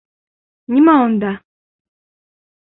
[0.75, 1.35] Нимә унда?